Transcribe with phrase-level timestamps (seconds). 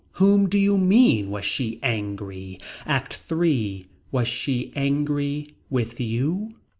[0.13, 2.57] Whom do you mean was she angry.
[2.87, 3.85] ACT III.
[4.11, 6.55] Was she angry with you.